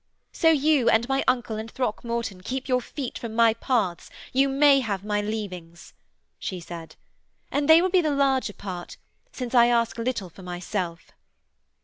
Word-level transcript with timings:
'So 0.31 0.49
you 0.49 0.89
and 0.89 1.07
my 1.07 1.23
uncle 1.27 1.57
and 1.57 1.69
Throckmorton 1.69 2.41
keep 2.41 2.67
your 2.67 2.81
feet 2.81 3.19
from 3.19 3.35
my 3.35 3.53
paths, 3.53 4.09
you 4.33 4.49
may 4.49 4.79
have 4.79 5.03
my 5.03 5.21
leavings,' 5.21 5.93
she 6.39 6.59
said. 6.59 6.95
'And 7.51 7.69
they 7.69 7.83
will 7.83 7.91
be 7.91 8.01
the 8.01 8.09
larger 8.09 8.53
part, 8.53 8.97
since 9.31 9.53
I 9.53 9.67
ask 9.67 9.99
little 9.99 10.31
for 10.31 10.41
myself.' 10.41 11.11